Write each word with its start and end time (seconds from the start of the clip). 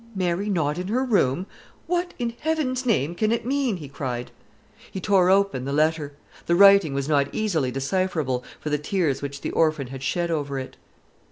"Mary 0.15 0.49
not 0.49 0.79
in 0.79 0.87
her 0.87 1.03
room! 1.05 1.45
What, 1.85 2.15
in 2.17 2.33
Heaven's 2.39 2.87
name, 2.87 3.13
can 3.13 3.31
it 3.31 3.45
mean?" 3.45 3.77
he 3.77 3.87
cried. 3.87 4.31
He 4.89 4.99
tore 4.99 5.29
open 5.29 5.63
the 5.63 5.71
letter. 5.71 6.13
The 6.47 6.55
writing 6.55 6.95
was 6.95 7.07
not 7.07 7.29
easily 7.31 7.69
decipherable 7.69 8.43
for 8.59 8.71
the 8.71 8.79
tears 8.79 9.21
which 9.21 9.41
the 9.41 9.51
orphan 9.51 9.85
girl 9.85 9.91
had 9.91 10.01
shed 10.01 10.31
over 10.31 10.57
it. 10.57 10.75